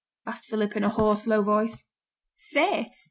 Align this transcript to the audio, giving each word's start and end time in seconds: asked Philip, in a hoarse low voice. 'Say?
asked 0.25 0.45
Philip, 0.47 0.75
in 0.75 0.83
a 0.83 0.89
hoarse 0.89 1.27
low 1.27 1.43
voice. 1.43 1.85
'Say? 2.33 2.87